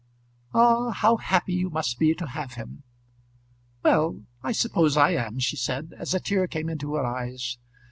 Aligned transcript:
"Ah, 0.51 0.89
how 0.89 1.17
happy 1.17 1.53
you 1.53 1.69
must 1.69 1.99
be 1.99 2.15
to 2.15 2.25
have 2.25 2.53
him!" 2.55 2.81
"Well, 3.83 4.21
I 4.41 4.51
suppose 4.51 4.97
I 4.97 5.11
am," 5.11 5.37
she 5.37 5.55
said, 5.55 5.93
as 5.95 6.15
a 6.15 6.19
tear 6.19 6.47
came 6.47 6.69
into 6.69 6.95
her 6.95 7.05
eyes. 7.05 7.59